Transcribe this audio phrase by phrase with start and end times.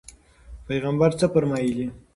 [0.67, 1.87] پیغمبر څه فرمایلي؟